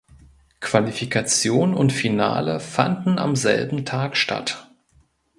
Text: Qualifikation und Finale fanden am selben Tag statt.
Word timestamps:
Qualifikation 0.61 1.75
und 1.75 1.93
Finale 1.93 2.59
fanden 2.59 3.19
am 3.19 3.35
selben 3.35 3.85
Tag 3.85 4.17
statt. 4.17 4.71